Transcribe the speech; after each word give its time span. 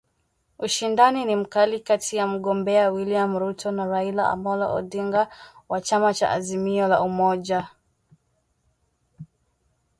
ushindani 0.59 1.25
ni 1.25 1.35
mkali 1.35 1.79
kati 1.79 2.15
ya 2.17 2.27
mgombea 2.27 2.89
William 2.91 3.37
Ruto 3.37 3.71
na 3.71 3.85
Raila 3.85 4.29
Amollo 4.29 4.73
Odinga 4.73 5.27
wa 5.69 5.81
chama 5.81 6.13
cha 6.13 6.29
Azimio 6.31 6.87
la 6.87 7.01
Umoja 7.01 7.67